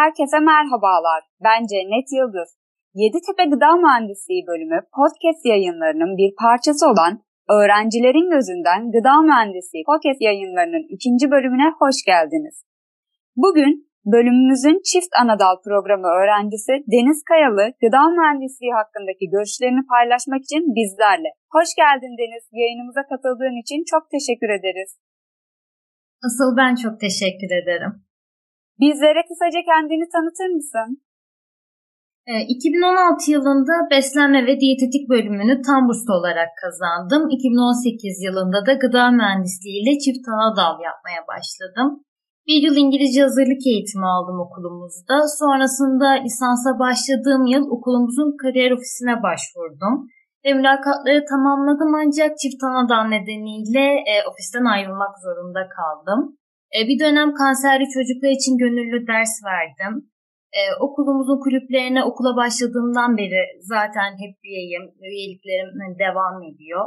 [0.00, 1.22] Herkese merhabalar.
[1.46, 2.50] Ben Cennet Yıldız.
[3.02, 7.12] Yeditepe Gıda Mühendisliği bölümü podcast yayınlarının bir parçası olan
[7.56, 12.56] Öğrencilerin Gözünden Gıda Mühendisliği podcast yayınlarının ikinci bölümüne hoş geldiniz.
[13.44, 13.72] Bugün
[14.12, 21.30] bölümümüzün çift anadal programı öğrencisi Deniz Kayalı gıda mühendisliği hakkındaki görüşlerini paylaşmak için bizlerle.
[21.56, 22.44] Hoş geldin Deniz.
[22.62, 24.90] Yayınımıza katıldığın için çok teşekkür ederiz.
[26.26, 27.92] Asıl ben çok teşekkür ederim.
[28.80, 30.88] Bizlere kısaca kendini tanıtır mısın?
[32.48, 37.22] 2016 ee, yılında beslenme ve diyetetik bölümünü tam burslu olarak kazandım.
[37.30, 41.88] 2018 yılında da gıda mühendisliği ile çift ana dal yapmaya başladım.
[42.46, 45.16] Bir yıl İngilizce hazırlık eğitimi aldım okulumuzda.
[45.40, 49.94] Sonrasında lisansa başladığım yıl okulumuzun kariyer ofisine başvurdum.
[50.44, 56.39] Ve mülakatları tamamladım ancak çift ana dal nedeniyle e, ofisten ayrılmak zorunda kaldım.
[56.76, 59.94] E, bir dönem kanserli çocuklar için gönüllü ders verdim.
[60.58, 64.84] E, okulumuzun kulüplerine okula başladığımdan beri zaten hep üyeyim.
[65.08, 66.84] Üyeliklerim devam ediyor.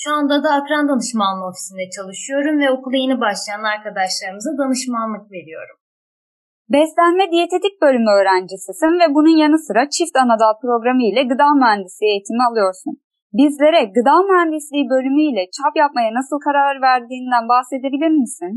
[0.00, 5.76] Şu anda da akran danışmanlığı ofisinde çalışıyorum ve okula yeni başlayan arkadaşlarımıza danışmanlık veriyorum.
[6.74, 12.42] Beslenme diyetetik bölümü öğrencisisin ve bunun yanı sıra çift anadal programı ile gıda mühendisliği eğitimi
[12.48, 12.94] alıyorsun.
[13.38, 18.52] Bizlere gıda mühendisliği bölümü ile çap yapmaya nasıl karar verdiğinden bahsedebilir misin?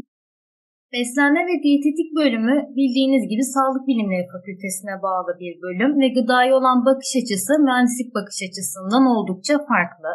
[0.94, 6.86] Beslenme ve diyetetik bölümü bildiğiniz gibi Sağlık Bilimleri Fakültesine bağlı bir bölüm ve gıdaya olan
[6.88, 10.12] bakış açısı mühendislik bakış açısından oldukça farklı.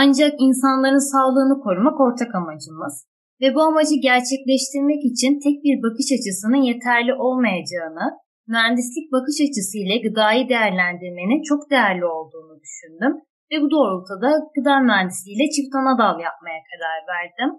[0.00, 2.94] Ancak insanların sağlığını korumak ortak amacımız
[3.40, 8.06] ve bu amacı gerçekleştirmek için tek bir bakış açısının yeterli olmayacağını,
[8.52, 13.12] mühendislik bakış açısı ile gıdayı değerlendirmenin çok değerli olduğunu düşündüm
[13.50, 17.50] ve bu doğrultuda gıda mühendisliği ile çift ana dal yapmaya karar verdim.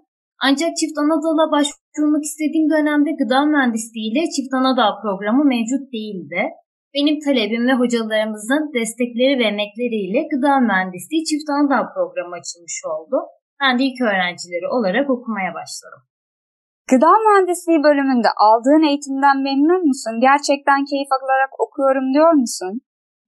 [0.46, 6.40] Ancak Çift Anadolu'a başvurmak istediğim dönemde gıda mühendisliği ile Çift Anadolu programı mevcut değildi.
[6.94, 13.16] Benim talebim ve hocalarımızın destekleri ve emekleriyle gıda mühendisliği Çift Anadolu programı açılmış oldu.
[13.60, 16.02] Ben de ilk öğrencileri olarak okumaya başladım.
[16.90, 20.14] Gıda mühendisliği bölümünde aldığın eğitimden memnun musun?
[20.28, 22.72] Gerçekten keyif alarak okuyorum diyor musun?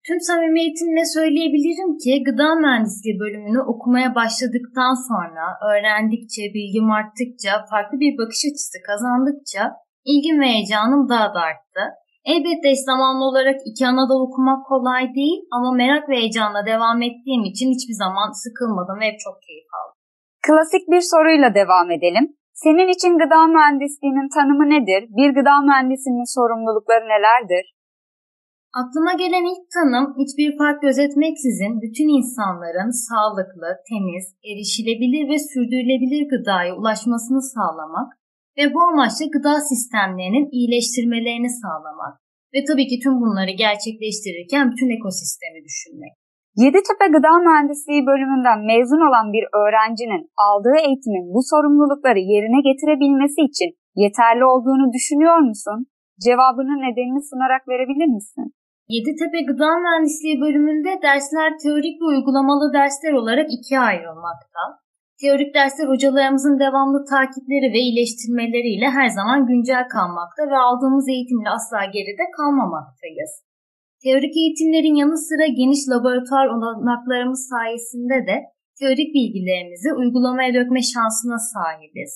[0.06, 8.12] Tüm samimiyetimle söyleyebilirim ki gıda mühendisliği bölümünü okumaya başladıktan sonra öğrendikçe, bilgim arttıkça, farklı bir
[8.18, 9.62] bakış açısı kazandıkça
[10.10, 11.82] ilgim ve heyecanım daha da arttı.
[12.32, 17.42] Elbette eş zamanlı olarak iki Anadolu okumak kolay değil ama merak ve heyecanla devam ettiğim
[17.50, 19.98] için hiçbir zaman sıkılmadım ve hep çok keyif aldım.
[20.46, 22.26] Klasik bir soruyla devam edelim.
[22.64, 25.02] Senin için gıda mühendisliğinin tanımı nedir?
[25.18, 27.64] Bir gıda mühendisinin sorumlulukları nelerdir?
[28.78, 36.72] Aklıma gelen ilk tanım hiçbir fark gözetmeksizin bütün insanların sağlıklı, temiz, erişilebilir ve sürdürülebilir gıdaya
[36.78, 38.08] ulaşmasını sağlamak
[38.58, 42.14] ve bu amaçla gıda sistemlerinin iyileştirmelerini sağlamak
[42.54, 46.12] ve tabii ki tüm bunları gerçekleştirirken bütün ekosistemi düşünmek.
[46.64, 53.70] Yeditepe Gıda Mühendisliği bölümünden mezun olan bir öğrencinin aldığı eğitimin bu sorumlulukları yerine getirebilmesi için
[54.02, 55.78] yeterli olduğunu düşünüyor musun?
[56.26, 58.46] Cevabının nedenini sunarak verebilir misin?
[58.94, 64.62] Yeditepe Gıda Mühendisliği bölümünde dersler teorik ve uygulamalı dersler olarak ikiye ayrılmakta.
[65.20, 71.80] Teorik dersler hocalarımızın devamlı takipleri ve iyileştirmeleriyle her zaman güncel kalmakta ve aldığımız eğitimle asla
[71.96, 73.32] geride kalmamaktayız.
[74.02, 78.36] Teorik eğitimlerin yanı sıra geniş laboratuvar olanaklarımız sayesinde de
[78.78, 82.12] teorik bilgilerimizi uygulamaya dökme şansına sahibiz.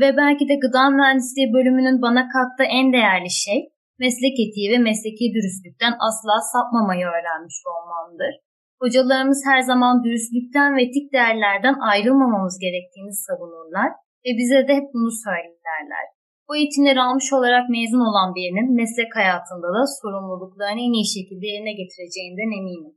[0.00, 3.60] Ve belki de gıda mühendisliği bölümünün bana kattığı en değerli şey
[4.02, 8.32] meslek etiği ve mesleki dürüstlükten asla sapmamayı öğrenmiş olmamdır.
[8.82, 13.88] Hocalarımız her zaman dürüstlükten ve etik değerlerden ayrılmamamız gerektiğini savunurlar
[14.24, 16.06] ve bize de hep bunu söylerler.
[16.48, 21.72] Bu eğitimleri almış olarak mezun olan birinin meslek hayatında da sorumluluklarını en iyi şekilde yerine
[21.80, 22.94] getireceğinden eminim.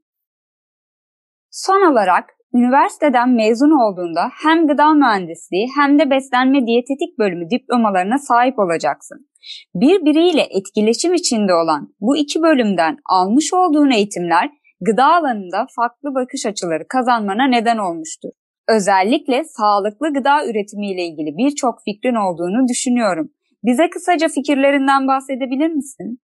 [1.51, 8.59] Son olarak üniversiteden mezun olduğunda hem gıda mühendisliği hem de beslenme diyetetik bölümü diplomalarına sahip
[8.59, 9.27] olacaksın.
[9.75, 14.49] Birbiriyle etkileşim içinde olan bu iki bölümden almış olduğun eğitimler
[14.81, 18.29] gıda alanında farklı bakış açıları kazanmana neden olmuştur.
[18.69, 23.29] Özellikle sağlıklı gıda üretimiyle ilgili birçok fikrin olduğunu düşünüyorum.
[23.63, 26.19] Bize kısaca fikirlerinden bahsedebilir misin?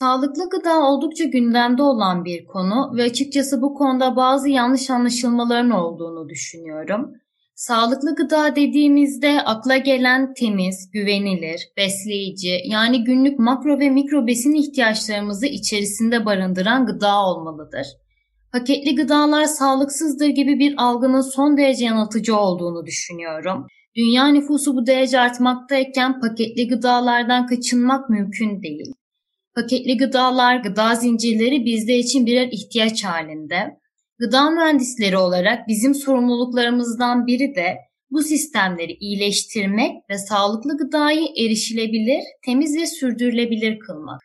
[0.00, 6.28] Sağlıklı gıda oldukça gündemde olan bir konu ve açıkçası bu konuda bazı yanlış anlaşılmaların olduğunu
[6.28, 7.12] düşünüyorum.
[7.54, 15.46] Sağlıklı gıda dediğimizde akla gelen temiz, güvenilir, besleyici yani günlük makro ve mikro besin ihtiyaçlarımızı
[15.46, 17.86] içerisinde barındıran gıda olmalıdır.
[18.52, 23.66] Paketli gıdalar sağlıksızdır gibi bir algının son derece yanıltıcı olduğunu düşünüyorum.
[23.94, 28.94] Dünya nüfusu bu derece artmaktayken paketli gıdalardan kaçınmak mümkün değil.
[29.56, 33.60] Paketli gıdalar, gıda zincirleri bizler için birer ihtiyaç halinde.
[34.18, 37.76] Gıda mühendisleri olarak bizim sorumluluklarımızdan biri de
[38.10, 44.20] bu sistemleri iyileştirmek ve sağlıklı gıdayı erişilebilir, temiz ve sürdürülebilir kılmak.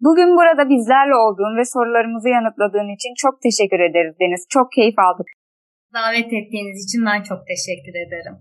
[0.00, 4.46] Bugün burada bizlerle olduğun ve sorularımızı yanıtladığın için çok teşekkür ederiz Deniz.
[4.48, 5.26] Çok keyif aldık.
[5.94, 8.36] Davet ettiğiniz için ben çok teşekkür ederim.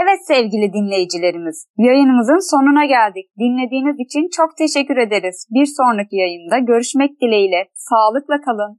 [0.00, 3.26] Evet sevgili dinleyicilerimiz, yayınımızın sonuna geldik.
[3.42, 5.46] Dinlediğiniz için çok teşekkür ederiz.
[5.54, 7.60] Bir sonraki yayında görüşmek dileğiyle.
[7.74, 8.72] Sağlıkla kalın.